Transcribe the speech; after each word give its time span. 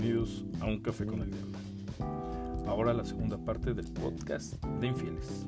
bienvenidos 0.00 0.46
a 0.60 0.64
Un 0.64 0.78
Café 0.80 1.04
con 1.04 1.20
el 1.20 1.30
Diablo. 1.30 1.58
Ahora 2.66 2.94
la 2.94 3.04
segunda 3.04 3.36
parte 3.36 3.74
del 3.74 3.84
podcast 3.92 4.54
de 4.64 4.86
Infieles. 4.86 5.46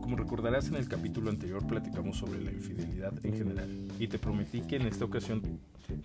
Como 0.00 0.16
recordarás 0.16 0.66
en 0.66 0.74
el 0.74 0.88
capítulo 0.88 1.30
anterior 1.30 1.64
platicamos 1.64 2.16
sobre 2.16 2.40
la 2.40 2.50
infidelidad 2.50 3.12
en 3.24 3.34
general 3.36 3.68
y 4.00 4.08
te 4.08 4.18
prometí 4.18 4.62
que 4.62 4.76
en 4.76 4.88
esta 4.88 5.04
ocasión 5.04 5.42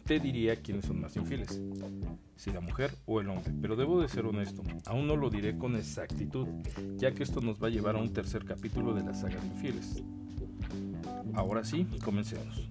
te 0.03 0.19
diría 0.19 0.55
quiénes 0.57 0.85
son 0.85 1.01
más 1.01 1.15
infieles, 1.15 1.59
si 2.35 2.51
la 2.51 2.61
mujer 2.61 2.91
o 3.07 3.19
el 3.19 3.29
hombre, 3.29 3.51
pero 3.59 3.75
debo 3.75 3.99
de 3.99 4.07
ser 4.07 4.27
honesto, 4.27 4.61
aún 4.85 5.07
no 5.07 5.15
lo 5.15 5.31
diré 5.31 5.57
con 5.57 5.75
exactitud, 5.75 6.47
ya 6.97 7.11
que 7.11 7.23
esto 7.23 7.41
nos 7.41 7.61
va 7.61 7.67
a 7.67 7.71
llevar 7.71 7.95
a 7.95 7.99
un 7.99 8.13
tercer 8.13 8.45
capítulo 8.45 8.93
de 8.93 9.03
la 9.03 9.15
saga 9.15 9.41
de 9.41 9.47
infieles. 9.47 10.03
Ahora 11.33 11.63
sí, 11.63 11.87
comencemos. 12.03 12.69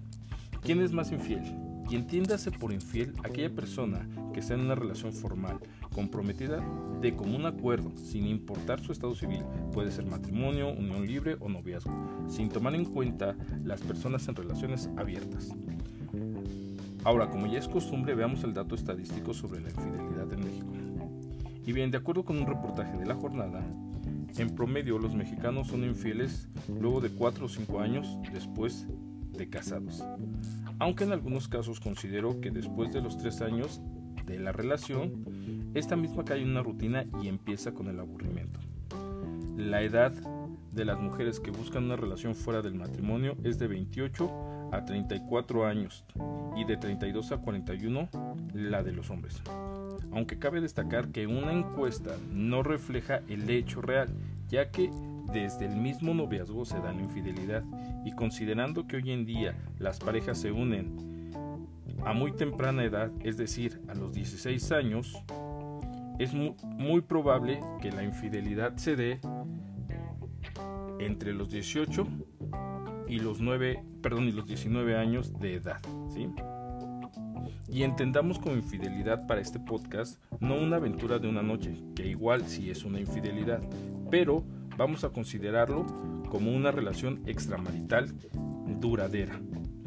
¿Quién 0.62 0.80
es 0.80 0.92
más 0.92 1.10
infiel? 1.10 1.63
Y 1.90 1.96
entiéndase 1.96 2.50
por 2.50 2.72
infiel 2.72 3.14
aquella 3.22 3.54
persona 3.54 4.08
que 4.32 4.40
está 4.40 4.54
en 4.54 4.60
una 4.60 4.74
relación 4.74 5.12
formal, 5.12 5.58
comprometida 5.94 6.64
de 7.00 7.14
común 7.14 7.46
acuerdo, 7.46 7.92
sin 7.96 8.26
importar 8.26 8.80
su 8.80 8.92
estado 8.92 9.14
civil, 9.14 9.44
puede 9.72 9.90
ser 9.90 10.06
matrimonio, 10.06 10.70
unión 10.70 11.06
libre 11.06 11.36
o 11.40 11.48
noviazgo, 11.48 11.92
sin 12.28 12.48
tomar 12.48 12.74
en 12.74 12.84
cuenta 12.84 13.36
las 13.62 13.80
personas 13.82 14.26
en 14.28 14.34
relaciones 14.34 14.88
abiertas. 14.96 15.50
Ahora, 17.04 17.28
como 17.28 17.46
ya 17.46 17.58
es 17.58 17.68
costumbre, 17.68 18.14
veamos 18.14 18.44
el 18.44 18.54
dato 18.54 18.74
estadístico 18.74 19.34
sobre 19.34 19.60
la 19.60 19.68
infidelidad 19.68 20.32
en 20.32 20.40
México. 20.40 20.72
Y 21.66 21.72
bien, 21.72 21.90
de 21.90 21.98
acuerdo 21.98 22.24
con 22.24 22.38
un 22.38 22.46
reportaje 22.46 22.96
de 22.96 23.06
la 23.06 23.14
jornada, 23.14 23.62
en 24.38 24.54
promedio 24.54 24.98
los 24.98 25.14
mexicanos 25.14 25.68
son 25.68 25.84
infieles 25.84 26.48
luego 26.68 27.00
de 27.00 27.10
4 27.10 27.46
o 27.46 27.48
5 27.48 27.80
años 27.80 28.18
después 28.32 28.86
de 29.36 29.48
casados. 29.48 30.04
Aunque 30.78 31.04
en 31.04 31.12
algunos 31.12 31.48
casos 31.48 31.80
considero 31.80 32.40
que 32.40 32.50
después 32.50 32.92
de 32.92 33.00
los 33.00 33.16
tres 33.18 33.40
años 33.40 33.80
de 34.26 34.38
la 34.38 34.52
relación, 34.52 35.72
esta 35.74 35.96
misma 35.96 36.24
cae 36.24 36.42
en 36.42 36.50
una 36.50 36.62
rutina 36.62 37.04
y 37.22 37.28
empieza 37.28 37.72
con 37.72 37.88
el 37.88 38.00
aburrimiento. 38.00 38.60
La 39.56 39.82
edad 39.82 40.12
de 40.72 40.84
las 40.84 40.98
mujeres 40.98 41.38
que 41.38 41.52
buscan 41.52 41.84
una 41.84 41.96
relación 41.96 42.34
fuera 42.34 42.60
del 42.60 42.74
matrimonio 42.74 43.36
es 43.44 43.58
de 43.58 43.68
28 43.68 44.70
a 44.72 44.84
34 44.84 45.66
años 45.66 46.04
y 46.56 46.64
de 46.64 46.76
32 46.76 47.32
a 47.32 47.36
41 47.38 48.08
la 48.54 48.82
de 48.82 48.92
los 48.92 49.10
hombres. 49.10 49.40
Aunque 50.12 50.38
cabe 50.38 50.60
destacar 50.60 51.08
que 51.08 51.26
una 51.26 51.52
encuesta 51.52 52.16
no 52.32 52.62
refleja 52.62 53.20
el 53.28 53.48
hecho 53.50 53.80
real, 53.82 54.08
ya 54.48 54.70
que 54.70 54.90
desde 55.32 55.66
el 55.66 55.76
mismo 55.76 56.14
noviazgo 56.14 56.64
se 56.64 56.78
da 56.78 56.92
la 56.92 57.02
infidelidad 57.02 57.64
y 58.04 58.12
considerando 58.12 58.86
que 58.86 58.96
hoy 58.96 59.10
en 59.12 59.24
día 59.24 59.56
las 59.78 59.98
parejas 59.98 60.38
se 60.38 60.52
unen 60.52 61.14
a 62.04 62.12
muy 62.12 62.32
temprana 62.32 62.84
edad, 62.84 63.10
es 63.22 63.36
decir, 63.36 63.80
a 63.88 63.94
los 63.94 64.12
16 64.12 64.72
años, 64.72 65.16
es 66.18 66.32
muy, 66.32 67.00
probable 67.00 67.60
que 67.80 67.90
la 67.90 68.04
infidelidad 68.04 68.76
se 68.76 68.94
dé 68.94 69.20
entre 71.00 71.32
los 71.32 71.50
18 71.50 72.06
y 73.08 73.18
los 73.18 73.40
9, 73.40 73.82
perdón, 74.02 74.28
y 74.28 74.32
los 74.32 74.46
19 74.46 74.96
años 74.96 75.38
de 75.40 75.54
edad, 75.54 75.80
¿sí? 76.12 76.28
Y 77.68 77.82
entendamos 77.82 78.38
como 78.38 78.54
infidelidad 78.54 79.26
para 79.26 79.40
este 79.40 79.58
podcast 79.58 80.22
no 80.40 80.54
una 80.54 80.76
aventura 80.76 81.18
de 81.18 81.28
una 81.28 81.42
noche, 81.42 81.82
que 81.96 82.06
igual 82.06 82.46
sí 82.46 82.70
es 82.70 82.84
una 82.84 83.00
infidelidad, 83.00 83.60
pero 84.10 84.44
vamos 84.76 85.04
a 85.04 85.10
considerarlo 85.10 85.86
como 86.30 86.52
una 86.52 86.70
relación 86.70 87.22
extramarital 87.26 88.12
duradera. 88.80 89.40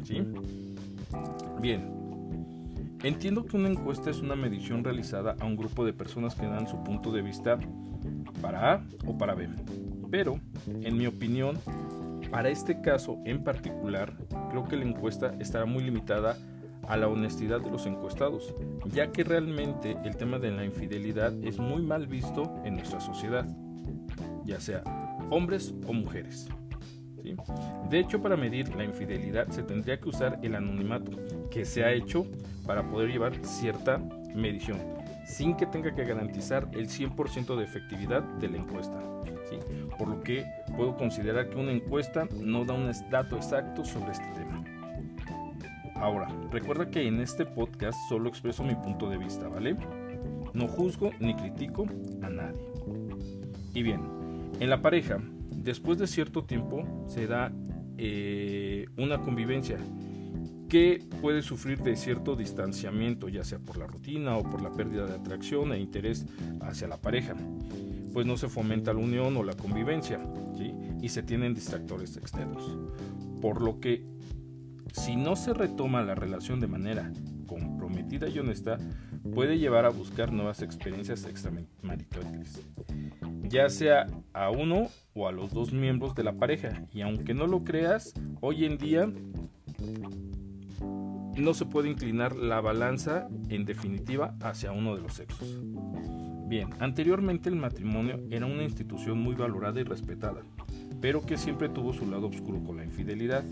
¿sí? 0.04 0.22
Bien, 1.60 1.92
entiendo 3.02 3.44
que 3.44 3.56
una 3.56 3.68
encuesta 3.68 4.10
es 4.10 4.20
una 4.20 4.36
medición 4.36 4.84
realizada 4.84 5.36
a 5.40 5.44
un 5.44 5.56
grupo 5.56 5.84
de 5.84 5.92
personas 5.92 6.34
que 6.34 6.46
dan 6.46 6.66
su 6.66 6.82
punto 6.82 7.12
de 7.12 7.22
vista 7.22 7.58
para 8.40 8.74
A 8.74 8.84
o 9.06 9.18
para 9.18 9.34
B. 9.34 9.48
Pero, 10.10 10.40
en 10.66 10.96
mi 10.96 11.06
opinión, 11.06 11.58
para 12.30 12.48
este 12.48 12.80
caso 12.80 13.18
en 13.24 13.44
particular, 13.44 14.14
creo 14.50 14.64
que 14.64 14.76
la 14.76 14.84
encuesta 14.84 15.34
estará 15.38 15.66
muy 15.66 15.84
limitada 15.84 16.36
a 16.86 16.96
la 16.96 17.08
honestidad 17.08 17.60
de 17.60 17.70
los 17.70 17.84
encuestados, 17.84 18.54
ya 18.92 19.12
que 19.12 19.22
realmente 19.22 19.98
el 20.04 20.16
tema 20.16 20.38
de 20.38 20.50
la 20.50 20.64
infidelidad 20.64 21.34
es 21.44 21.58
muy 21.58 21.82
mal 21.82 22.06
visto 22.06 22.54
en 22.64 22.76
nuestra 22.76 23.00
sociedad 23.00 23.46
ya 24.48 24.58
sea 24.58 24.82
hombres 25.30 25.74
o 25.86 25.92
mujeres. 25.92 26.48
De 27.90 27.98
hecho, 27.98 28.22
para 28.22 28.36
medir 28.36 28.74
la 28.74 28.84
infidelidad 28.84 29.48
se 29.48 29.62
tendría 29.62 30.00
que 30.00 30.08
usar 30.08 30.40
el 30.42 30.54
anonimato 30.54 31.12
que 31.50 31.66
se 31.66 31.84
ha 31.84 31.92
hecho 31.92 32.26
para 32.66 32.88
poder 32.88 33.10
llevar 33.10 33.34
cierta 33.44 33.98
medición, 34.34 34.78
sin 35.26 35.54
que 35.54 35.66
tenga 35.66 35.94
que 35.94 36.04
garantizar 36.04 36.68
el 36.72 36.88
100% 36.88 37.56
de 37.56 37.64
efectividad 37.64 38.22
de 38.22 38.48
la 38.48 38.56
encuesta. 38.56 38.98
Por 39.98 40.08
lo 40.08 40.22
que 40.22 40.46
puedo 40.76 40.96
considerar 40.96 41.50
que 41.50 41.56
una 41.56 41.72
encuesta 41.72 42.26
no 42.40 42.64
da 42.64 42.74
un 42.74 42.90
dato 43.10 43.36
exacto 43.36 43.84
sobre 43.84 44.12
este 44.12 44.26
tema. 44.34 44.64
Ahora, 45.96 46.28
recuerda 46.50 46.90
que 46.90 47.06
en 47.06 47.20
este 47.20 47.44
podcast 47.44 47.98
solo 48.08 48.28
expreso 48.28 48.62
mi 48.62 48.74
punto 48.74 49.10
de 49.10 49.18
vista, 49.18 49.48
¿vale? 49.48 49.76
No 50.54 50.68
juzgo 50.68 51.10
ni 51.18 51.34
critico 51.34 51.86
a 52.22 52.30
nadie. 52.30 52.60
Y 53.74 53.82
bien, 53.82 54.17
en 54.60 54.70
la 54.70 54.82
pareja, 54.82 55.18
después 55.50 55.98
de 55.98 56.06
cierto 56.06 56.44
tiempo, 56.44 56.84
se 57.06 57.26
da 57.26 57.52
eh, 57.96 58.86
una 58.96 59.18
convivencia 59.20 59.78
que 60.68 61.02
puede 61.20 61.42
sufrir 61.42 61.82
de 61.82 61.96
cierto 61.96 62.36
distanciamiento, 62.36 63.28
ya 63.28 63.44
sea 63.44 63.58
por 63.58 63.78
la 63.78 63.86
rutina 63.86 64.36
o 64.36 64.42
por 64.42 64.60
la 64.60 64.70
pérdida 64.70 65.06
de 65.06 65.14
atracción 65.14 65.72
e 65.72 65.80
interés 65.80 66.26
hacia 66.60 66.88
la 66.88 66.98
pareja, 66.98 67.34
pues 68.12 68.26
no 68.26 68.36
se 68.36 68.48
fomenta 68.48 68.92
la 68.92 69.00
unión 69.00 69.36
o 69.36 69.42
la 69.42 69.54
convivencia 69.54 70.20
y 71.00 71.08
se 71.08 71.22
tienen 71.22 71.54
distractores 71.54 72.16
externos. 72.16 72.76
Por 73.40 73.62
lo 73.62 73.80
que, 73.80 74.04
si 74.92 75.16
no 75.16 75.36
se 75.36 75.54
retoma 75.54 76.02
la 76.02 76.14
relación 76.14 76.60
de 76.60 76.66
manera 76.66 77.12
comprometida 77.46 78.28
y 78.28 78.38
honesta, 78.38 78.78
puede 79.34 79.58
llevar 79.58 79.86
a 79.86 79.90
buscar 79.90 80.32
nuevas 80.32 80.62
experiencias 80.62 81.24
extramaritales 81.24 82.60
ya 83.48 83.68
sea 83.70 84.06
a 84.32 84.50
uno 84.50 84.88
o 85.14 85.26
a 85.26 85.32
los 85.32 85.52
dos 85.52 85.72
miembros 85.72 86.14
de 86.14 86.24
la 86.24 86.34
pareja. 86.34 86.84
Y 86.92 87.00
aunque 87.00 87.34
no 87.34 87.46
lo 87.46 87.64
creas, 87.64 88.14
hoy 88.40 88.64
en 88.64 88.78
día 88.78 89.10
no 91.36 91.54
se 91.54 91.66
puede 91.66 91.88
inclinar 91.88 92.36
la 92.36 92.60
balanza 92.60 93.28
en 93.48 93.64
definitiva 93.64 94.34
hacia 94.40 94.72
uno 94.72 94.94
de 94.94 95.02
los 95.02 95.14
sexos. 95.14 95.60
Bien, 96.46 96.70
anteriormente 96.80 97.48
el 97.48 97.56
matrimonio 97.56 98.20
era 98.30 98.46
una 98.46 98.64
institución 98.64 99.20
muy 99.20 99.34
valorada 99.34 99.80
y 99.80 99.84
respetada, 99.84 100.42
pero 101.00 101.24
que 101.24 101.36
siempre 101.36 101.68
tuvo 101.68 101.92
su 101.92 102.06
lado 102.06 102.28
oscuro 102.28 102.62
con 102.64 102.78
la 102.78 102.84
infidelidad, 102.84 103.44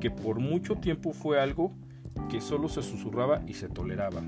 que 0.00 0.10
por 0.10 0.40
mucho 0.40 0.76
tiempo 0.76 1.12
fue 1.12 1.40
algo 1.40 1.72
que 2.28 2.40
solo 2.40 2.68
se 2.68 2.82
susurraba 2.82 3.42
y 3.46 3.54
se 3.54 3.68
toleraba, 3.68 4.20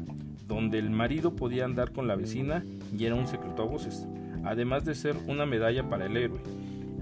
donde 0.47 0.79
el 0.79 0.91
marido 0.91 1.35
podía 1.35 1.65
andar 1.65 1.93
con 1.93 2.07
la 2.07 2.15
vecina 2.15 2.65
y 2.97 3.05
era 3.05 3.17
un 3.17 3.27
secreto 3.27 3.63
a 3.63 3.67
voces 3.67 4.07
además 4.45 4.85
de 4.85 4.95
ser 4.95 5.17
una 5.27 5.47
medalla 5.47 5.89
para 5.89 6.07
el 6.07 6.17
héroe. 6.17 6.41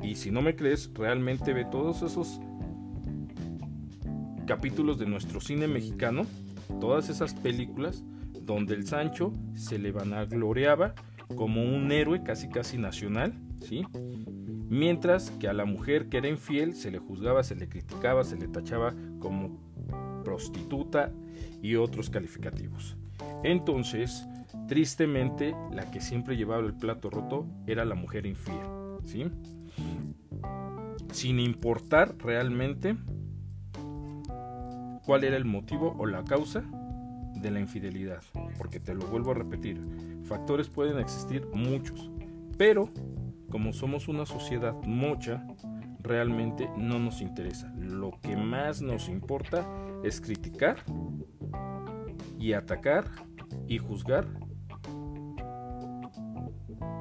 Y 0.03 0.17
si 0.17 0.31
no 0.31 0.43
me 0.43 0.57
crees, 0.57 0.91
realmente 0.95 1.53
ve 1.53 1.65
todos 1.65 2.03
esos 2.03 2.41
capítulos 4.47 4.99
de 4.99 5.07
nuestro 5.07 5.41
cine 5.41 5.69
mexicano, 5.69 6.27
todas 6.81 7.09
esas 7.09 7.35
películas 7.35 8.03
donde 8.41 8.75
el 8.75 8.87
Sancho 8.87 9.33
se 9.55 9.79
le 9.79 9.93
vanagloreaba 9.93 10.95
como 11.37 11.63
un 11.63 11.93
héroe 11.93 12.23
casi 12.23 12.49
casi 12.49 12.79
nacional, 12.79 13.33
¿sí? 13.61 13.85
Mientras 14.69 15.31
que 15.33 15.49
a 15.49 15.53
la 15.53 15.65
mujer 15.65 16.09
que 16.09 16.19
era 16.19 16.29
infiel 16.29 16.75
se 16.75 16.91
le 16.91 16.99
juzgaba, 16.99 17.43
se 17.45 17.55
le 17.55 17.69
criticaba, 17.69 18.25
se 18.25 18.37
le 18.37 18.49
tachaba 18.49 18.95
como 19.21 19.61
prostituta 20.25 21.13
y 21.63 21.77
otros 21.77 22.11
calificativos. 22.11 22.97
Entonces, 23.45 24.27
Tristemente, 24.69 25.55
la 25.71 25.91
que 25.91 26.01
siempre 26.01 26.37
llevaba 26.37 26.63
el 26.63 26.75
plato 26.75 27.11
roto 27.11 27.47
era 27.67 27.85
la 27.85 27.95
mujer 27.95 28.27
infiel, 28.27 28.67
¿sí? 29.05 29.25
Sin 31.13 31.41
importar 31.41 32.17
realmente 32.19 32.97
cuál 35.05 35.25
era 35.25 35.37
el 35.37 35.45
motivo 35.45 35.95
o 35.99 36.07
la 36.07 36.25
causa 36.25 36.63
de 37.35 37.51
la 37.51 37.61
infidelidad, 37.61 38.23
porque 38.57 38.79
te 38.79 38.95
lo 38.95 39.07
vuelvo 39.07 39.33
a 39.33 39.35
repetir, 39.35 39.81
factores 40.25 40.69
pueden 40.69 40.99
existir 40.99 41.47
muchos, 41.53 42.11
pero 42.57 42.89
como 43.51 43.73
somos 43.73 44.09
una 44.09 44.25
sociedad 44.25 44.75
mocha, 44.85 45.47
realmente 46.01 46.71
no 46.77 46.99
nos 46.99 47.21
interesa. 47.21 47.73
Lo 47.77 48.19
que 48.23 48.37
más 48.37 48.81
nos 48.81 49.09
importa 49.09 49.67
es 50.03 50.21
criticar 50.21 50.79
y 52.39 52.55
atacar 52.55 53.05
y 53.69 53.79
juzgar 53.79 54.27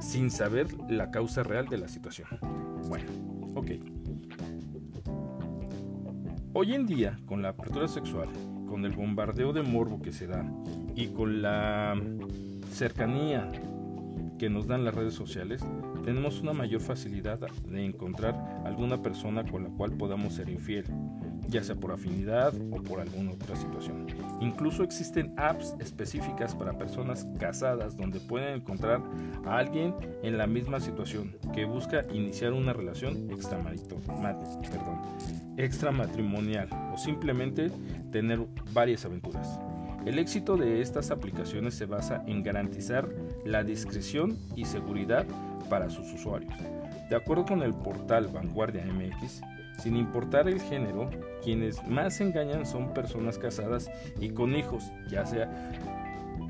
sin 0.02 0.32
saber 0.32 0.68
la 0.90 1.12
causa 1.12 1.44
real 1.44 1.68
de 1.68 1.78
la 1.78 1.88
situación. 1.88 2.28
Bueno, 2.90 3.06
ok. 3.56 3.72
Hoy 6.54 6.74
en 6.74 6.86
día, 6.86 7.18
con 7.26 7.42
la 7.42 7.50
apertura 7.50 7.88
sexual, 7.88 8.28
con 8.68 8.84
el 8.84 8.92
bombardeo 8.92 9.54
de 9.54 9.62
morbo 9.62 10.02
que 10.02 10.12
se 10.12 10.28
da 10.28 10.46
y 10.96 11.08
con 11.08 11.42
la 11.42 11.96
cercanía 12.74 13.52
que 14.38 14.50
nos 14.50 14.68
dan 14.68 14.84
las 14.84 14.96
redes 14.96 15.14
sociales, 15.14 15.64
tenemos 16.04 16.42
una 16.42 16.54
mayor 16.54 16.82
facilidad 16.82 17.40
de 17.40 17.86
encontrar 17.86 18.64
alguna 18.66 19.02
persona 19.02 19.46
con 19.46 19.64
la 19.64 19.70
cual 19.70 19.92
podamos 19.94 20.34
ser 20.34 20.50
infiel, 20.50 20.86
ya 21.48 21.64
sea 21.64 21.76
por 21.76 21.92
afinidad 21.92 22.54
o 22.72 22.82
por 22.82 23.00
alguna 23.00 23.32
otra 23.32 23.56
situación. 23.56 24.08
Incluso 24.40 24.84
existen 24.84 25.34
apps 25.38 25.76
específicas 25.80 26.56
para 26.56 26.78
personas 26.78 27.28
casadas 27.40 27.98
donde 27.98 28.20
pueden 28.20 28.56
encontrar 28.56 29.02
a 29.46 29.58
alguien 29.58 29.94
en 30.24 30.38
la 30.38 30.48
misma 30.48 30.80
situación 30.80 31.36
que 31.54 31.66
busca 31.66 32.06
iniciar 32.14 32.54
una 32.54 32.74
relación 32.74 33.30
extramatrimonial 35.58 36.70
o 36.94 36.98
simplemente 36.98 37.72
tener 38.12 38.40
varias 38.74 39.06
aventuras. 39.06 39.60
El 40.06 40.18
éxito 40.18 40.58
de 40.58 40.82
estas 40.82 41.12
aplicaciones 41.12 41.76
se 41.76 41.86
basa 41.86 42.24
en 42.26 42.42
garantizar 42.42 43.08
la 43.46 43.64
discreción 43.64 44.36
y 44.56 44.66
seguridad 44.66 45.28
para 45.70 45.92
sus 45.92 46.12
usuarios. 46.12 46.54
De 47.12 47.16
acuerdo 47.16 47.46
con 47.46 47.62
el 47.62 47.74
portal 47.74 48.28
Vanguardia 48.28 48.84
MX, 48.86 49.42
sin 49.80 49.96
importar 49.96 50.48
el 50.48 50.62
género, 50.62 51.10
quienes 51.44 51.86
más 51.88 52.22
engañan 52.22 52.66
son 52.66 52.94
personas 52.94 53.38
casadas 53.38 53.90
y 54.20 54.30
con 54.30 54.56
hijos, 54.56 54.92
ya 55.10 55.26
sea 55.26 55.72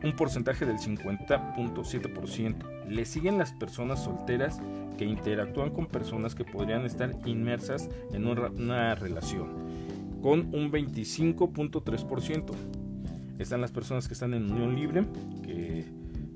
un 0.03 0.15
porcentaje 0.15 0.65
del 0.65 0.77
50.7%. 0.77 2.87
Le 2.87 3.05
siguen 3.05 3.37
las 3.37 3.53
personas 3.53 4.03
solteras 4.03 4.59
que 4.97 5.05
interactúan 5.05 5.71
con 5.71 5.87
personas 5.87 6.35
que 6.35 6.43
podrían 6.43 6.85
estar 6.85 7.15
inmersas 7.25 7.89
en 8.11 8.27
una 8.27 8.95
relación, 8.95 9.49
con 10.21 10.53
un 10.53 10.71
25.3% 10.71 12.53
están 13.41 13.61
las 13.61 13.71
personas 13.71 14.07
que 14.07 14.13
están 14.13 14.33
en 14.33 14.51
unión 14.51 14.75
libre, 14.75 15.05
que 15.43 15.85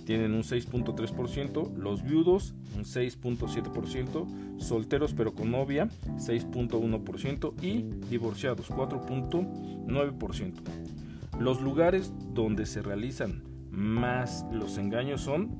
tienen 0.05 0.33
un 0.33 0.43
6.3%, 0.43 1.75
los 1.75 2.03
viudos 2.03 2.53
un 2.75 2.83
6.7%, 2.83 4.59
solteros 4.59 5.13
pero 5.13 5.33
con 5.33 5.51
novia 5.51 5.89
6.1% 6.17 7.53
y 7.61 7.83
divorciados 8.09 8.69
4.9%. 8.69 10.53
Los 11.39 11.61
lugares 11.61 12.13
donde 12.33 12.65
se 12.65 12.81
realizan 12.81 13.43
más 13.71 14.45
los 14.51 14.77
engaños 14.77 15.21
son 15.21 15.57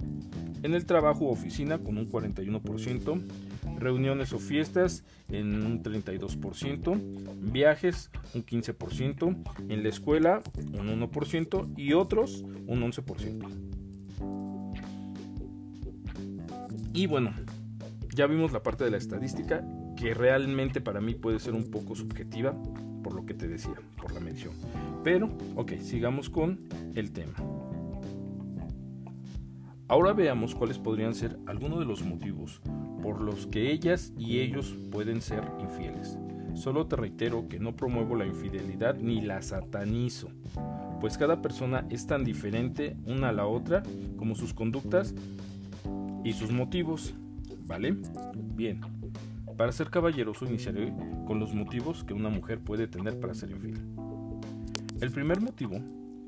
en 0.64 0.74
el 0.74 0.86
trabajo 0.86 1.26
o 1.26 1.32
oficina 1.32 1.80
con 1.80 1.98
un 1.98 2.10
41%, 2.10 3.22
reuniones 3.78 4.34
o 4.34 4.40
fiestas 4.40 5.04
en 5.30 5.64
un 5.64 5.84
32%, 5.84 7.52
viajes 7.52 8.10
un 8.34 8.46
15%, 8.46 9.70
en 9.70 9.84
la 9.84 9.90
escuela 9.90 10.42
un 10.74 10.88
1% 11.02 11.74
y 11.78 11.94
otros 11.94 12.44
un 12.68 12.82
11%. 12.82 13.65
Y 16.96 17.08
bueno, 17.08 17.34
ya 18.16 18.26
vimos 18.26 18.54
la 18.54 18.64
parte 18.64 18.86
de 18.86 18.90
la 18.90 18.96
estadística 18.96 19.68
que 19.98 20.14
realmente 20.14 20.80
para 20.80 21.02
mí 21.02 21.14
puede 21.14 21.40
ser 21.40 21.54
un 21.54 21.70
poco 21.70 21.94
subjetiva 21.94 22.56
por 23.04 23.14
lo 23.14 23.26
que 23.26 23.34
te 23.34 23.50
decía, 23.50 23.76
por 24.02 24.14
la 24.14 24.22
mención. 24.22 24.54
Pero, 25.04 25.30
ok, 25.58 25.74
sigamos 25.82 26.30
con 26.30 26.62
el 26.96 27.12
tema. 27.12 27.34
Ahora 29.90 30.14
veamos 30.14 30.56
cuáles 30.56 30.80
podrían 30.80 31.14
ser 31.14 31.38
algunos 31.48 31.80
de 31.80 31.86
los 31.86 32.02
motivos 32.02 32.62
por 33.04 33.20
los 33.20 33.46
que 33.46 33.74
ellas 33.74 34.14
y 34.18 34.40
ellos 34.40 34.78
pueden 34.90 35.22
ser 35.22 35.44
infieles. 35.60 36.18
Solo 36.54 36.88
te 36.88 36.96
reitero 36.96 37.50
que 37.50 37.60
no 37.60 37.76
promuevo 37.76 38.16
la 38.16 38.26
infidelidad 38.26 38.96
ni 38.96 39.20
la 39.20 39.42
satanizo, 39.42 40.30
pues 41.02 41.18
cada 41.18 41.42
persona 41.42 41.86
es 41.90 42.08
tan 42.08 42.24
diferente 42.24 42.96
una 43.06 43.30
a 43.30 43.34
la 43.34 43.48
otra 43.48 43.84
como 44.16 44.34
sus 44.34 44.54
conductas 44.54 45.14
y 46.26 46.34
sus 46.34 46.52
motivos, 46.52 47.14
¿vale? 47.68 47.96
Bien, 48.36 48.82
para 49.56 49.72
ser 49.72 49.92
caballeroso 49.92 50.46
iniciaré 50.46 50.92
con 51.28 51.40
los 51.40 51.54
motivos 51.54 52.04
que 52.04 52.16
una 52.16 52.30
mujer 52.30 52.60
puede 52.60 52.88
tener 52.88 53.20
para 53.20 53.36
ser 53.36 53.52
infiel. 53.52 53.80
El 55.00 55.12
primer 55.12 55.40
motivo 55.40 55.80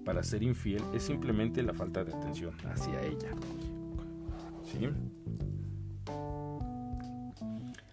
para 0.05 0.21
ser 0.23 0.44
infiel 0.44 0.83
es 0.94 1.01
simplemente 1.01 1.63
la 1.63 1.73
falta 1.73 2.03
de 2.05 2.13
atención 2.13 2.53
hacia 2.69 3.01
ella. 3.01 3.29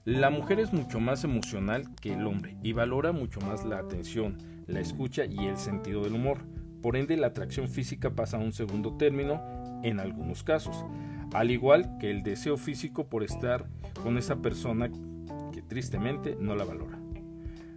La 0.04 0.28
mujer 0.28 0.60
es 0.60 0.74
mucho 0.74 1.00
más 1.00 1.24
emocional 1.24 1.94
que 2.02 2.12
el 2.12 2.26
hombre 2.26 2.58
y 2.62 2.74
valora 2.74 3.12
mucho 3.12 3.40
más 3.40 3.64
la 3.64 3.78
atención, 3.78 4.36
la 4.66 4.80
escucha 4.80 5.24
y 5.24 5.46
el 5.46 5.56
sentido 5.56 6.02
del 6.02 6.12
humor. 6.12 6.38
Por 6.82 6.96
ende, 6.96 7.16
la 7.16 7.28
atracción 7.28 7.68
física 7.68 8.10
pasa 8.10 8.36
a 8.36 8.40
un 8.40 8.52
segundo 8.52 8.98
término 8.98 9.40
en 9.82 10.00
algunos 10.00 10.42
casos, 10.42 10.84
al 11.34 11.50
igual 11.50 11.98
que 11.98 12.10
el 12.10 12.22
deseo 12.22 12.56
físico 12.56 13.08
por 13.08 13.24
estar 13.24 13.66
con 14.02 14.16
esa 14.16 14.36
persona 14.36 14.88
que 15.52 15.62
tristemente 15.62 16.36
no 16.40 16.54
la 16.54 16.64
valora. 16.64 16.98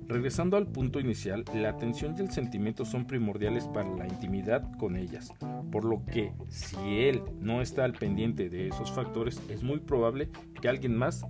Regresando 0.07 0.56
al 0.56 0.68
punto 0.68 1.01
inicial, 1.01 1.44
la 1.54 1.69
atención 1.69 2.15
y 2.18 2.21
el 2.21 2.31
sentimiento 2.31 2.86
son 2.86 3.06
primordiales 3.06 3.68
para 3.68 3.89
la 3.89 4.07
intimidad 4.07 4.71
con 4.77 4.95
ellas, 4.95 5.33
por 5.69 5.83
lo 5.83 6.06
que 6.06 6.31
si 6.48 6.77
él 7.00 7.24
no 7.42 7.62
está 7.62 7.83
al 7.83 7.94
pendiente 7.94 8.50
de 8.50 8.69
esos 8.69 8.92
factores, 8.92 9.42
es 9.50 9.63
muy 9.63 9.80
probable 9.80 10.30
que 10.62 10.69
alguien 10.69 10.95
más 10.95 11.25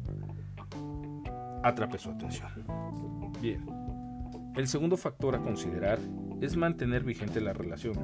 atrape 1.63 1.97
su 1.97 2.11
atención. 2.11 2.49
Bien, 3.41 3.65
el 4.55 4.67
segundo 4.67 4.97
factor 4.97 5.33
a 5.33 5.39
considerar 5.39 5.97
es 6.41 6.55
mantener 6.55 7.03
vigente 7.03 7.41
la 7.41 7.53
relación. 7.53 7.95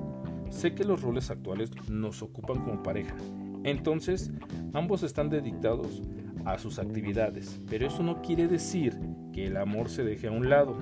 Sé 0.50 0.74
que 0.74 0.86
los 0.86 1.02
roles 1.02 1.30
actuales 1.30 1.72
nos 1.90 2.24
ocupan 2.24 2.64
como 2.64 2.82
pareja, 2.82 3.16
entonces 3.64 4.32
ambos 4.74 5.04
están 5.04 5.30
dedicados 5.30 6.02
a 6.46 6.58
sus 6.58 6.80
actividades, 6.80 7.60
pero 7.70 7.88
eso 7.88 8.04
no 8.04 8.22
quiere 8.22 8.48
decir 8.48 8.98
que 9.32 9.48
el 9.48 9.58
amor 9.58 9.90
se 9.90 10.04
deje 10.04 10.28
a 10.28 10.32
un 10.32 10.50
lado, 10.50 10.78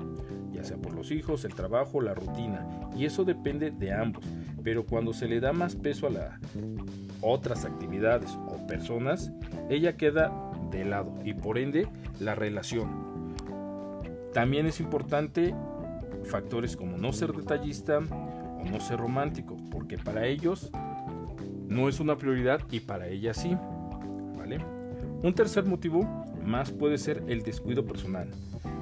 ya 0.51 0.63
sea 0.63 0.77
por 0.77 0.93
los 0.93 1.11
hijos, 1.11 1.45
el 1.45 1.53
trabajo, 1.53 2.01
la 2.01 2.13
rutina, 2.13 2.67
y 2.95 3.05
eso 3.05 3.23
depende 3.23 3.71
de 3.71 3.93
ambos, 3.93 4.25
pero 4.63 4.85
cuando 4.85 5.13
se 5.13 5.27
le 5.27 5.39
da 5.39 5.53
más 5.53 5.75
peso 5.75 6.07
a 6.07 6.11
las 6.11 6.39
otras 7.21 7.65
actividades 7.65 8.31
o 8.47 8.65
personas, 8.67 9.31
ella 9.69 9.95
queda 9.95 10.31
de 10.71 10.85
lado 10.85 11.13
y 11.23 11.33
por 11.33 11.57
ende 11.57 11.87
la 12.19 12.35
relación. 12.35 13.11
También 14.33 14.65
es 14.65 14.79
importante 14.79 15.53
factores 16.23 16.77
como 16.77 16.97
no 16.97 17.13
ser 17.13 17.33
detallista 17.33 17.99
o 17.99 18.63
no 18.69 18.79
ser 18.79 18.99
romántico, 18.99 19.57
porque 19.69 19.97
para 19.97 20.25
ellos 20.25 20.71
no 21.71 21.87
es 21.87 22.01
una 22.01 22.17
prioridad 22.17 22.59
y 22.69 22.81
para 22.81 23.07
ella 23.07 23.33
sí. 23.33 23.57
¿Vale? 24.37 24.59
Un 25.23 25.33
tercer 25.33 25.63
motivo 25.63 26.03
más 26.45 26.69
puede 26.71 26.97
ser 26.97 27.23
el 27.27 27.43
descuido 27.43 27.85
personal. 27.85 28.29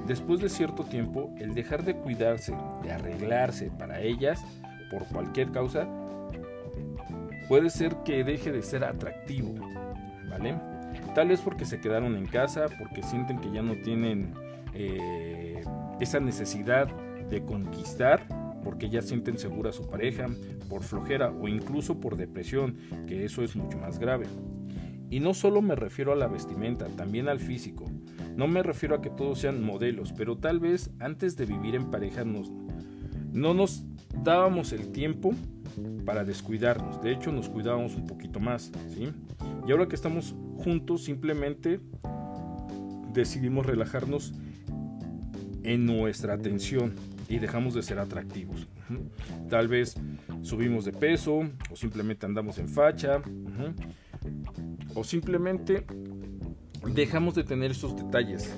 Después 0.08 0.40
de 0.40 0.48
cierto 0.48 0.82
tiempo, 0.84 1.32
el 1.38 1.54
dejar 1.54 1.84
de 1.84 1.94
cuidarse, 1.94 2.52
de 2.82 2.90
arreglarse 2.90 3.70
para 3.78 4.00
ellas 4.00 4.44
por 4.90 5.06
cualquier 5.06 5.52
causa, 5.52 5.86
puede 7.48 7.70
ser 7.70 7.94
que 8.04 8.24
deje 8.24 8.50
de 8.50 8.62
ser 8.62 8.82
atractivo. 8.82 9.54
¿Vale? 10.28 10.56
Tal 11.14 11.28
vez 11.28 11.40
porque 11.40 11.64
se 11.64 11.80
quedaron 11.80 12.16
en 12.16 12.26
casa, 12.26 12.66
porque 12.76 13.04
sienten 13.04 13.38
que 13.38 13.52
ya 13.52 13.62
no 13.62 13.74
tienen 13.84 14.34
eh, 14.74 15.62
esa 16.00 16.18
necesidad 16.18 16.88
de 17.28 17.44
conquistar, 17.44 18.26
porque 18.62 18.90
ya 18.90 19.02
sienten 19.02 19.38
segura 19.38 19.70
a 19.70 19.72
su 19.72 19.88
pareja, 19.88 20.28
por 20.68 20.82
flojera 20.82 21.30
o 21.30 21.48
incluso 21.48 22.00
por 22.00 22.16
depresión, 22.16 22.76
que 23.06 23.24
eso 23.24 23.42
es 23.42 23.56
mucho 23.56 23.78
más 23.78 23.98
grave. 23.98 24.26
Y 25.10 25.20
no 25.20 25.34
solo 25.34 25.60
me 25.60 25.74
refiero 25.74 26.12
a 26.12 26.16
la 26.16 26.28
vestimenta, 26.28 26.86
también 26.86 27.28
al 27.28 27.40
físico. 27.40 27.84
No 28.36 28.46
me 28.46 28.62
refiero 28.62 28.94
a 28.94 29.02
que 29.02 29.10
todos 29.10 29.40
sean 29.40 29.62
modelos, 29.62 30.12
pero 30.12 30.36
tal 30.36 30.60
vez 30.60 30.90
antes 31.00 31.36
de 31.36 31.46
vivir 31.46 31.74
en 31.74 31.90
pareja 31.90 32.24
nos, 32.24 32.50
no 33.32 33.52
nos 33.52 33.84
dábamos 34.22 34.72
el 34.72 34.92
tiempo 34.92 35.32
para 36.04 36.24
descuidarnos. 36.24 37.02
De 37.02 37.12
hecho, 37.12 37.32
nos 37.32 37.48
cuidábamos 37.48 37.96
un 37.96 38.06
poquito 38.06 38.38
más, 38.38 38.70
¿sí? 38.88 39.10
Y 39.66 39.72
ahora 39.72 39.88
que 39.88 39.96
estamos 39.96 40.34
juntos, 40.56 41.04
simplemente 41.04 41.80
decidimos 43.12 43.66
relajarnos 43.66 44.32
en 45.62 45.86
nuestra 45.86 46.34
atención 46.34 46.94
y 47.30 47.38
dejamos 47.38 47.74
de 47.74 47.82
ser 47.82 48.00
atractivos. 48.00 48.66
Tal 49.48 49.68
vez 49.68 49.94
subimos 50.42 50.84
de 50.84 50.92
peso 50.92 51.48
o 51.70 51.76
simplemente 51.76 52.26
andamos 52.26 52.58
en 52.58 52.68
facha 52.68 53.22
o 54.94 55.04
simplemente 55.04 55.86
dejamos 56.92 57.36
de 57.36 57.44
tener 57.44 57.70
esos 57.70 57.96
detalles 57.96 58.52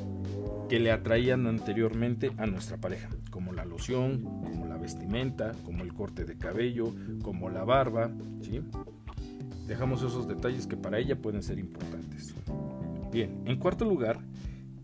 que 0.70 0.80
le 0.80 0.90
atraían 0.90 1.46
anteriormente 1.46 2.32
a 2.38 2.46
nuestra 2.46 2.78
pareja, 2.78 3.10
como 3.30 3.52
la 3.52 3.66
loción, 3.66 4.22
como 4.22 4.66
la 4.66 4.78
vestimenta, 4.78 5.52
como 5.66 5.84
el 5.84 5.92
corte 5.92 6.24
de 6.24 6.38
cabello, 6.38 6.94
como 7.22 7.50
la 7.50 7.64
barba, 7.64 8.10
¿sí? 8.40 8.62
Dejamos 9.66 10.02
esos 10.02 10.26
detalles 10.26 10.66
que 10.66 10.78
para 10.78 10.98
ella 10.98 11.16
pueden 11.20 11.42
ser 11.42 11.58
importantes. 11.58 12.34
Bien, 13.12 13.42
en 13.44 13.58
cuarto 13.58 13.84
lugar, 13.84 14.18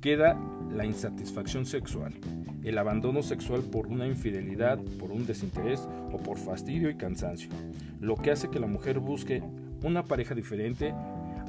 queda 0.02 0.38
la 0.70 0.84
insatisfacción 0.84 1.64
sexual, 1.64 2.12
el 2.62 2.78
abandono 2.78 3.22
sexual 3.22 3.62
por 3.62 3.86
una 3.86 4.06
infidelidad, 4.06 4.78
por 4.98 5.10
un 5.10 5.26
desinterés 5.26 5.88
o 6.12 6.18
por 6.18 6.38
fastidio 6.38 6.90
y 6.90 6.96
cansancio, 6.96 7.50
lo 8.00 8.16
que 8.16 8.30
hace 8.30 8.50
que 8.50 8.60
la 8.60 8.66
mujer 8.66 8.98
busque 9.00 9.42
una 9.82 10.04
pareja 10.04 10.34
diferente, 10.34 10.94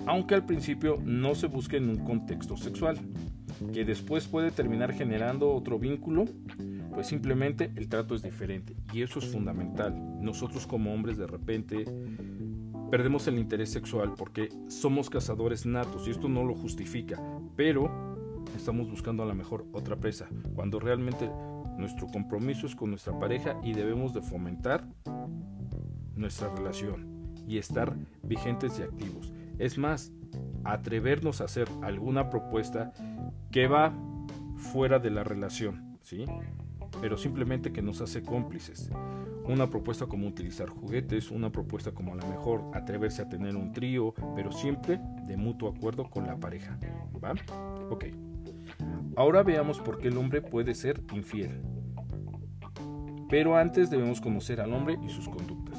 aunque 0.06 0.36
al 0.36 0.46
principio 0.46 1.00
no 1.04 1.36
se 1.36 1.48
busque 1.48 1.78
en 1.78 1.90
un 1.90 1.98
contexto 1.98 2.58
sexual, 2.58 2.98
que 3.74 3.86
después 3.86 4.28
puede 4.28 4.52
terminar 4.52 4.94
generando 4.94 5.54
otro 5.54 5.80
vínculo, 5.80 6.26
pues 6.94 7.08
simplemente 7.08 7.72
el 7.76 7.88
trato 7.88 8.16
es 8.16 8.22
diferente 8.22 8.76
y 8.94 9.02
eso 9.02 9.20
es 9.20 9.26
fundamental. 9.26 9.96
Nosotros 10.22 10.66
como 10.66 10.94
hombres 10.94 11.18
de 11.18 11.28
repente 11.28 11.86
perdemos 12.90 13.28
el 13.28 13.38
interés 13.38 13.70
sexual 13.72 14.14
porque 14.18 14.50
somos 14.68 15.10
cazadores 15.10 15.66
natos 15.66 16.08
y 16.08 16.12
esto 16.12 16.28
no 16.28 16.44
lo 16.44 16.56
justifica, 16.56 17.22
pero 17.56 18.09
estamos 18.56 18.90
buscando 18.90 19.24
a 19.24 19.26
lo 19.26 19.36
mejor 19.36 19.66
otra 19.74 19.96
presa, 19.96 20.28
cuando 20.56 20.80
realmente 20.80 21.30
nuestro 21.78 22.08
compromiso 22.08 22.68
es 22.68 22.76
con 22.76 22.90
nuestra 22.90 23.18
pareja 23.18 23.60
y 23.64 23.74
debemos 23.74 24.14
de 24.14 24.22
fomentar 24.22 24.86
nuestra 26.16 26.54
relación 26.54 27.08
y 27.48 27.58
estar 27.58 27.96
vigentes 28.22 28.78
y 28.80 28.84
activos. 28.84 29.34
Es 29.58 29.78
más, 29.78 30.12
atrevernos 30.64 31.42
a 31.42 31.46
hacer 31.46 31.68
alguna 31.82 32.30
propuesta 32.30 32.94
que 33.52 33.68
va 33.68 33.94
fuera 34.56 35.00
de 35.00 35.10
la 35.10 35.24
relación, 35.24 35.98
¿sí? 36.02 36.26
Pero 37.02 37.18
simplemente 37.18 37.72
que 37.72 37.82
nos 37.82 38.02
hace 38.02 38.22
cómplices. 38.22 38.92
Una 39.46 39.70
propuesta 39.70 40.06
como 40.06 40.28
utilizar 40.28 40.70
juguetes, 40.70 41.32
una 41.32 41.52
propuesta 41.52 41.92
como 41.92 42.14
a 42.14 42.18
lo 42.18 42.28
mejor 42.28 42.70
atreverse 42.74 43.22
a 43.24 43.30
tener 43.30 43.56
un 43.56 43.72
trío, 43.72 44.14
pero 44.36 44.52
siempre 44.52 45.00
de 45.26 45.38
mutuo 45.38 45.70
acuerdo 45.70 46.10
con 46.10 46.28
la 46.28 46.38
pareja. 46.38 46.78
¿Va? 47.24 47.34
Ok. 47.90 48.06
Ahora 49.20 49.44
veamos 49.44 49.82
por 49.82 49.98
qué 49.98 50.08
el 50.08 50.16
hombre 50.16 50.42
puede 50.42 50.74
ser 50.74 51.02
infiel. 51.14 51.62
Pero 53.30 53.58
antes 53.58 53.90
debemos 53.90 54.22
conocer 54.22 54.62
al 54.62 54.74
hombre 54.74 54.98
y 55.06 55.10
sus 55.10 55.28
conductas. 55.28 55.78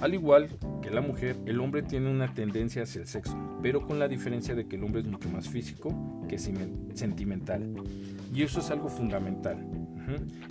Al 0.00 0.14
igual 0.14 0.50
que 0.82 0.90
la 0.90 1.00
mujer, 1.00 1.36
el 1.46 1.58
hombre 1.58 1.82
tiene 1.82 2.12
una 2.12 2.32
tendencia 2.32 2.84
hacia 2.84 3.00
el 3.00 3.08
sexo, 3.08 3.36
pero 3.60 3.84
con 3.84 3.98
la 3.98 4.06
diferencia 4.06 4.54
de 4.54 4.68
que 4.68 4.76
el 4.76 4.84
hombre 4.84 5.00
es 5.00 5.08
mucho 5.08 5.28
más 5.30 5.48
físico 5.48 6.24
que 6.28 6.38
sentimental. 6.38 7.74
Y 8.32 8.44
eso 8.44 8.60
es 8.60 8.70
algo 8.70 8.88
fundamental. 8.88 9.66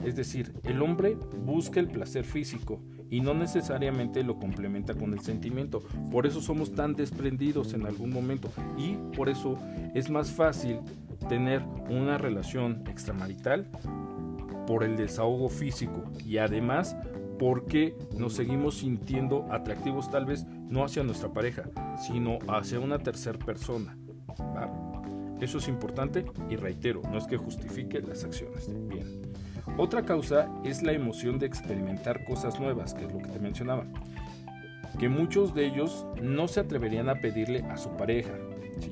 Es 0.03 0.17
decir, 0.17 0.51
el 0.63 0.81
hombre 0.81 1.15
busca 1.45 1.79
el 1.79 1.87
placer 1.87 2.25
físico 2.25 2.81
y 3.11 3.19
no 3.19 3.35
necesariamente 3.35 4.23
lo 4.23 4.39
complementa 4.39 4.95
con 4.95 5.13
el 5.13 5.19
sentimiento. 5.19 5.83
Por 6.11 6.25
eso 6.25 6.41
somos 6.41 6.73
tan 6.73 6.95
desprendidos 6.95 7.73
en 7.73 7.85
algún 7.85 8.09
momento 8.09 8.49
y 8.77 8.93
por 9.15 9.29
eso 9.29 9.59
es 9.93 10.09
más 10.09 10.31
fácil 10.31 10.79
tener 11.29 11.61
una 11.89 12.17
relación 12.17 12.83
extramarital 12.87 13.67
por 14.65 14.83
el 14.83 14.95
desahogo 14.95 15.49
físico 15.49 16.05
y 16.25 16.37
además 16.37 16.95
porque 17.37 17.95
nos 18.17 18.33
seguimos 18.33 18.77
sintiendo 18.77 19.45
atractivos 19.51 20.09
tal 20.09 20.25
vez 20.25 20.45
no 20.45 20.85
hacia 20.85 21.03
nuestra 21.03 21.33
pareja, 21.33 21.63
sino 21.99 22.39
hacia 22.47 22.79
una 22.79 22.99
tercera 22.99 23.37
persona. 23.37 23.97
Eso 25.41 25.57
es 25.57 25.67
importante 25.67 26.23
y 26.49 26.55
reitero, 26.55 27.01
no 27.11 27.17
es 27.17 27.25
que 27.25 27.35
justifique 27.35 27.99
las 27.99 28.23
acciones. 28.23 28.69
Bien. 28.87 29.21
Otra 29.77 30.03
causa 30.03 30.49
es 30.63 30.81
la 30.81 30.91
emoción 30.91 31.39
de 31.39 31.45
experimentar 31.45 32.23
cosas 32.25 32.59
nuevas, 32.59 32.93
que 32.93 33.05
es 33.05 33.11
lo 33.11 33.19
que 33.19 33.29
te 33.29 33.39
mencionaba. 33.39 33.85
Que 34.99 35.09
muchos 35.09 35.53
de 35.53 35.65
ellos 35.65 36.05
no 36.21 36.47
se 36.47 36.59
atreverían 36.59 37.09
a 37.09 37.15
pedirle 37.15 37.63
a 37.69 37.77
su 37.77 37.89
pareja, 37.91 38.33
¿sí? 38.79 38.91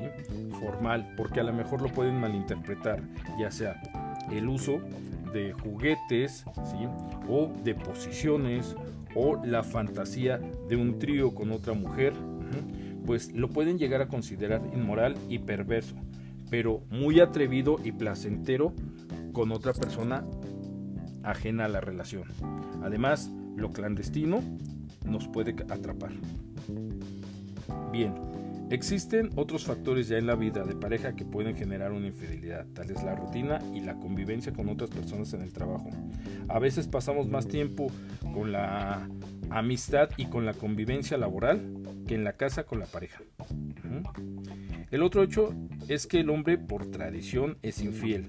formal, 0.59 1.13
porque 1.17 1.39
a 1.39 1.43
lo 1.43 1.53
mejor 1.53 1.81
lo 1.81 1.89
pueden 1.89 2.19
malinterpretar, 2.19 3.01
ya 3.39 3.51
sea 3.51 3.81
el 4.31 4.47
uso 4.47 4.79
de 5.33 5.53
juguetes, 5.53 6.45
¿sí? 6.65 6.87
o 7.27 7.51
de 7.63 7.75
posiciones, 7.75 8.75
o 9.15 9.43
la 9.43 9.63
fantasía 9.63 10.37
de 10.37 10.75
un 10.75 10.99
trío 10.99 11.33
con 11.33 11.51
otra 11.51 11.73
mujer, 11.73 12.13
pues 13.05 13.31
lo 13.33 13.49
pueden 13.49 13.77
llegar 13.77 14.01
a 14.01 14.07
considerar 14.07 14.61
inmoral 14.73 15.15
y 15.29 15.39
perverso, 15.39 15.95
pero 16.49 16.83
muy 16.89 17.19
atrevido 17.19 17.77
y 17.83 17.91
placentero 17.91 18.73
con 19.33 19.51
otra 19.51 19.73
persona 19.73 20.25
ajena 21.31 21.65
a 21.65 21.69
la 21.69 21.81
relación. 21.81 22.23
Además, 22.81 23.31
lo 23.55 23.71
clandestino 23.71 24.41
nos 25.05 25.27
puede 25.27 25.55
atrapar. 25.69 26.11
Bien, 27.91 28.13
existen 28.69 29.29
otros 29.35 29.65
factores 29.65 30.07
ya 30.07 30.17
en 30.17 30.27
la 30.27 30.35
vida 30.35 30.63
de 30.63 30.75
pareja 30.75 31.15
que 31.15 31.25
pueden 31.25 31.55
generar 31.55 31.91
una 31.91 32.07
infidelidad, 32.07 32.65
tal 32.73 32.91
es 32.91 33.03
la 33.03 33.15
rutina 33.15 33.59
y 33.73 33.81
la 33.81 33.95
convivencia 33.95 34.53
con 34.53 34.69
otras 34.69 34.89
personas 34.89 35.33
en 35.33 35.41
el 35.41 35.53
trabajo. 35.53 35.89
A 36.47 36.59
veces 36.59 36.87
pasamos 36.87 37.27
más 37.27 37.47
tiempo 37.47 37.91
con 38.33 38.51
la 38.51 39.07
amistad 39.49 40.09
y 40.17 40.25
con 40.25 40.45
la 40.45 40.53
convivencia 40.53 41.17
laboral 41.17 41.61
que 42.07 42.15
en 42.15 42.23
la 42.23 42.33
casa 42.33 42.63
con 42.63 42.79
la 42.79 42.85
pareja. 42.85 43.21
El 44.91 45.03
otro 45.03 45.23
hecho 45.23 45.53
es 45.87 46.07
que 46.07 46.21
el 46.21 46.29
hombre 46.29 46.57
por 46.57 46.89
tradición 46.89 47.57
es 47.61 47.81
infiel 47.81 48.27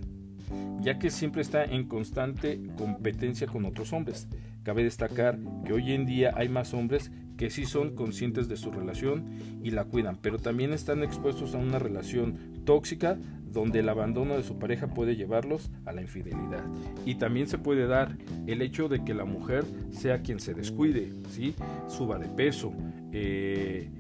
ya 0.81 0.99
que 0.99 1.11
siempre 1.11 1.43
está 1.43 1.65
en 1.65 1.87
constante 1.87 2.61
competencia 2.77 3.47
con 3.47 3.65
otros 3.65 3.93
hombres. 3.93 4.29
Cabe 4.63 4.85
destacar 4.85 5.39
que 5.65 5.73
hoy 5.73 5.93
en 5.93 6.07
día 6.07 6.33
hay 6.37 6.49
más 6.49 6.75
hombres 6.75 7.11
que 7.37 7.49
sí 7.49 7.65
son 7.65 7.95
conscientes 7.95 8.49
de 8.49 8.59
su 8.59 8.71
relación 8.71 9.25
y 9.63 9.71
la 9.71 9.85
cuidan, 9.85 10.19
pero 10.21 10.39
también 10.39 10.75
están 10.75 11.03
expuestos 11.03 11.55
a 11.55 11.59
una 11.59 11.79
relación 11.79 12.37
tóxica 12.67 13.19
donde 13.51 13.81
el 13.81 13.89
abandono 13.89 14.37
de 14.37 14.43
su 14.43 14.59
pareja 14.59 14.89
puede 14.89 15.17
llevarlos 15.17 15.71
a 15.87 15.93
la 15.93 16.03
infidelidad. 16.03 16.63
Y 17.07 17.15
también 17.15 17.49
se 17.49 17.57
puede 17.57 17.87
dar 17.87 18.19
el 18.47 18.61
hecho 18.63 18.89
de 18.89 19.05
que 19.05 19.15
la 19.15 19.25
mujer 19.25 19.65
sea 19.91 20.21
quien 20.21 20.39
se 20.39 20.53
descuide, 20.53 21.13
¿sí? 21.31 21.55
suba 21.89 22.19
de 22.19 22.29
peso, 22.29 22.73
eh, 23.11 23.91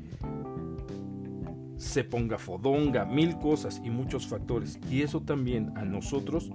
se 1.76 2.04
ponga 2.04 2.36
fodonga, 2.36 3.06
mil 3.06 3.38
cosas 3.38 3.80
y 3.82 3.88
muchos 3.88 4.26
factores. 4.26 4.78
Y 4.90 5.00
eso 5.00 5.22
también 5.22 5.72
a 5.76 5.84
nosotros 5.86 6.50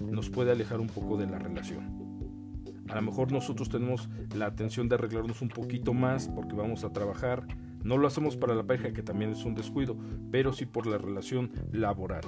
nos 0.00 0.30
puede 0.30 0.52
alejar 0.52 0.80
un 0.80 0.88
poco 0.88 1.16
de 1.16 1.26
la 1.26 1.38
relación. 1.38 2.06
A 2.88 2.94
lo 2.94 3.02
mejor 3.02 3.32
nosotros 3.32 3.68
tenemos 3.68 4.08
la 4.34 4.46
atención 4.46 4.88
de 4.88 4.94
arreglarnos 4.94 5.42
un 5.42 5.48
poquito 5.48 5.92
más 5.92 6.28
porque 6.28 6.54
vamos 6.54 6.84
a 6.84 6.92
trabajar. 6.92 7.46
No 7.82 7.98
lo 7.98 8.06
hacemos 8.06 8.36
para 8.36 8.54
la 8.54 8.64
pareja, 8.64 8.92
que 8.92 9.02
también 9.02 9.32
es 9.32 9.44
un 9.44 9.54
descuido, 9.54 9.96
pero 10.30 10.52
sí 10.52 10.66
por 10.66 10.86
la 10.86 10.98
relación 10.98 11.50
laboral. 11.72 12.22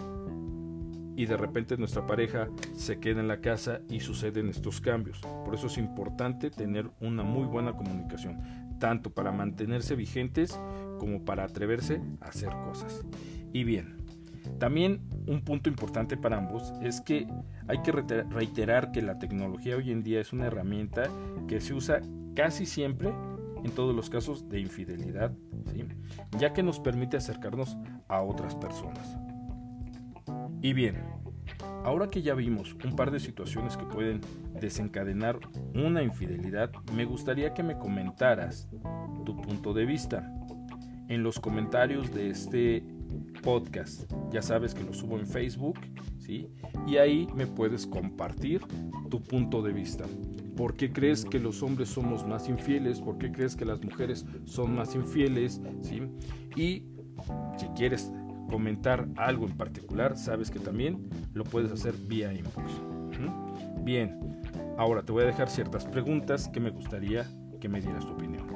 Y 1.16 1.26
de 1.26 1.36
repente 1.36 1.76
nuestra 1.76 2.06
pareja 2.06 2.48
se 2.74 3.00
queda 3.00 3.20
en 3.20 3.28
la 3.28 3.40
casa 3.40 3.80
y 3.88 4.00
suceden 4.00 4.48
estos 4.48 4.80
cambios. 4.80 5.20
Por 5.44 5.54
eso 5.54 5.66
es 5.66 5.78
importante 5.78 6.50
tener 6.50 6.90
una 7.00 7.24
muy 7.24 7.44
buena 7.44 7.72
comunicación, 7.72 8.38
tanto 8.78 9.10
para 9.10 9.32
mantenerse 9.32 9.96
vigentes 9.96 10.58
como 10.98 11.24
para 11.24 11.44
atreverse 11.44 12.00
a 12.20 12.26
hacer 12.26 12.50
cosas. 12.64 13.04
Y 13.52 13.64
bien, 13.64 13.96
también 14.58 15.00
un 15.26 15.42
punto 15.42 15.68
importante 15.68 16.16
para 16.16 16.38
ambos 16.38 16.72
es 16.82 17.00
que 17.00 17.26
hay 17.66 17.82
que 17.82 17.92
reiterar 17.92 18.92
que 18.92 19.02
la 19.02 19.18
tecnología 19.18 19.76
hoy 19.76 19.90
en 19.90 20.02
día 20.02 20.20
es 20.20 20.32
una 20.32 20.46
herramienta 20.46 21.08
que 21.46 21.60
se 21.60 21.74
usa 21.74 22.00
casi 22.34 22.66
siempre 22.66 23.12
en 23.64 23.70
todos 23.72 23.94
los 23.94 24.08
casos 24.10 24.48
de 24.48 24.60
infidelidad, 24.60 25.32
ya 26.38 26.52
que 26.52 26.62
nos 26.62 26.80
permite 26.80 27.16
acercarnos 27.16 27.76
a 28.08 28.22
otras 28.22 28.54
personas. 28.54 29.16
Y 30.62 30.72
bien, 30.72 30.96
ahora 31.84 32.08
que 32.08 32.22
ya 32.22 32.34
vimos 32.34 32.76
un 32.84 32.96
par 32.96 33.10
de 33.10 33.20
situaciones 33.20 33.76
que 33.76 33.84
pueden 33.84 34.20
desencadenar 34.60 35.38
una 35.74 36.02
infidelidad, 36.02 36.70
me 36.94 37.04
gustaría 37.04 37.54
que 37.54 37.62
me 37.62 37.78
comentaras 37.78 38.68
tu 39.24 39.36
punto 39.36 39.74
de 39.74 39.86
vista 39.86 40.32
en 41.08 41.22
los 41.22 41.40
comentarios 41.40 42.12
de 42.12 42.30
este 42.30 42.84
podcast. 43.42 44.10
Ya 44.30 44.42
sabes 44.42 44.74
que 44.74 44.84
lo 44.84 44.92
subo 44.92 45.18
en 45.18 45.26
Facebook, 45.26 45.78
¿sí? 46.18 46.48
Y 46.86 46.96
ahí 46.96 47.28
me 47.34 47.46
puedes 47.46 47.86
compartir 47.86 48.62
tu 49.10 49.22
punto 49.22 49.62
de 49.62 49.72
vista. 49.72 50.04
¿Por 50.56 50.74
qué 50.74 50.92
crees 50.92 51.24
que 51.24 51.38
los 51.38 51.62
hombres 51.62 51.88
somos 51.88 52.26
más 52.26 52.48
infieles? 52.48 53.00
¿Por 53.00 53.18
qué 53.18 53.30
crees 53.30 53.54
que 53.54 53.64
las 53.64 53.82
mujeres 53.82 54.26
son 54.44 54.74
más 54.74 54.94
infieles? 54.94 55.60
¿Sí? 55.82 56.02
Y 56.56 56.84
si 57.58 57.66
quieres 57.76 58.10
comentar 58.50 59.08
algo 59.16 59.46
en 59.46 59.56
particular, 59.56 60.16
sabes 60.16 60.50
que 60.50 60.58
también 60.58 61.08
lo 61.32 61.44
puedes 61.44 61.70
hacer 61.70 61.94
vía 62.08 62.32
inbox. 62.32 62.72
Bien, 63.84 64.18
ahora 64.76 65.02
te 65.02 65.12
voy 65.12 65.22
a 65.22 65.26
dejar 65.26 65.48
ciertas 65.48 65.86
preguntas 65.86 66.48
que 66.48 66.60
me 66.60 66.70
gustaría 66.70 67.26
que 67.60 67.68
me 67.68 67.80
dieras 67.80 68.04
tu 68.04 68.12
opinión. 68.12 68.46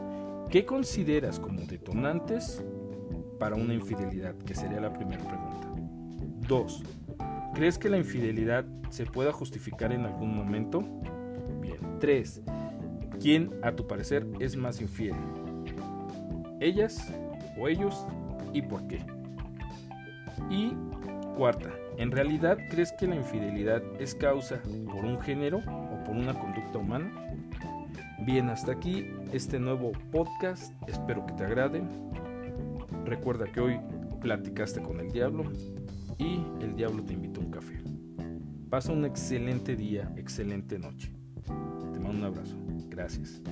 ¿Qué 0.51 0.67
consideras 0.67 1.41
como 1.41 1.61
detonantes 1.62 2.62
para 3.43 3.57
una 3.57 3.75
infidelidad? 3.75 4.37
Que 4.37 4.55
sería 4.55 4.81
la 4.81 4.93
primera 4.93 5.21
pregunta. 5.25 5.67
2. 6.47 6.83
¿Crees 7.55 7.77
que 7.77 7.89
la 7.89 7.99
infidelidad 7.99 8.65
se 8.89 9.05
pueda 9.05 9.33
justificar 9.33 9.93
en 9.93 10.05
algún 10.05 10.33
momento? 10.33 10.85
Bien. 11.61 11.99
3. 11.99 12.41
¿Quién, 13.21 13.51
a 13.65 13.73
tu 13.73 13.89
parecer, 13.89 14.25
es 14.39 14.57
más 14.57 14.81
infiel? 14.81 15.17
¿Ellas 16.61 17.13
o 17.59 17.67
ellos? 17.67 18.07
¿Y 18.53 18.63
por 18.63 18.87
qué? 18.87 19.01
Y 20.49 20.77
cuarta, 21.37 21.71
¿en 21.97 22.13
realidad 22.13 22.59
crees 22.71 22.93
que 22.93 23.09
la 23.09 23.17
infidelidad 23.17 23.83
es 23.99 24.15
causa 24.15 24.63
por 24.87 25.05
un 25.05 25.21
género 25.21 25.59
o 25.59 26.05
por 26.05 26.15
una 26.15 26.33
conducta 26.33 26.79
humana? 26.79 27.11
Bien, 28.21 28.51
hasta 28.51 28.71
aquí 28.71 29.05
este 29.33 29.59
nuevo 29.59 29.91
podcast, 30.13 30.73
espero 30.87 31.27
que 31.27 31.33
te 31.33 31.43
agrade. 31.43 31.83
Recuerda 33.12 33.45
que 33.45 33.61
hoy 33.61 33.78
platicaste 34.23 34.81
con 34.81 34.99
el 34.99 35.12
diablo 35.12 35.45
y 36.16 36.40
el 36.62 36.75
diablo 36.75 37.04
te 37.04 37.12
invitó 37.12 37.42
a 37.42 37.45
un 37.45 37.50
café. 37.50 37.78
Pasa 38.71 38.90
un 38.90 39.04
excelente 39.04 39.76
día, 39.76 40.11
excelente 40.16 40.78
noche. 40.78 41.12
Te 41.45 42.00
mando 42.00 42.12
un 42.12 42.25
abrazo. 42.25 42.57
Gracias. 42.88 43.42